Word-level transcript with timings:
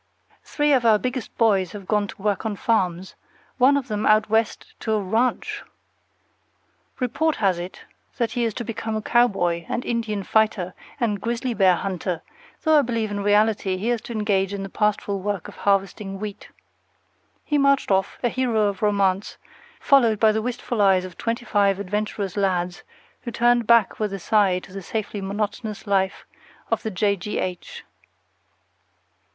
Three 0.43 0.73
of 0.73 0.83
our 0.83 0.97
biggest 0.97 1.37
boys 1.37 1.73
have 1.73 1.85
gone 1.85 2.07
to 2.07 2.19
work 2.19 2.43
on 2.43 2.55
farms, 2.55 3.13
one 3.59 3.77
of 3.77 3.87
them 3.87 4.03
out 4.07 4.31
West 4.31 4.73
to 4.79 4.93
a 4.93 4.99
RANCH! 4.99 5.61
Report 6.99 7.35
has 7.35 7.59
it 7.59 7.81
that 8.17 8.31
he 8.31 8.43
is 8.43 8.55
to 8.55 8.63
become 8.63 8.95
a 8.95 9.01
cowboy 9.03 9.63
and 9.69 9.85
Indian 9.85 10.23
fighter 10.23 10.73
and 10.99 11.21
grizzly 11.21 11.53
bear 11.53 11.75
hunter, 11.75 12.23
though 12.63 12.79
I 12.79 12.81
believe 12.81 13.11
in 13.11 13.19
reality 13.21 13.77
he 13.77 13.91
is 13.91 14.01
to 14.09 14.13
engage 14.13 14.55
in 14.55 14.63
the 14.63 14.69
pastoral 14.69 15.19
work 15.19 15.47
of 15.47 15.55
harvesting 15.57 16.19
wheat. 16.19 16.49
He 17.45 17.59
marched 17.59 17.91
off, 17.91 18.17
a 18.23 18.29
hero 18.29 18.61
of 18.69 18.81
romance, 18.81 19.37
followed 19.79 20.19
by 20.19 20.31
the 20.31 20.41
wistful 20.41 20.81
eyes 20.81 21.05
of 21.05 21.15
twenty 21.15 21.45
five 21.45 21.77
adventurous 21.79 22.35
lads, 22.35 22.81
who 23.21 23.29
turned 23.29 23.67
back 23.67 23.99
with 23.99 24.11
a 24.13 24.19
sigh 24.19 24.57
to 24.61 24.73
the 24.73 24.81
safely 24.81 25.21
monotonous 25.21 25.85
life 25.85 26.25
of 26.71 26.81
the 26.81 26.89
J. 26.89 27.15
G. 27.15 27.37
H. 27.37 27.83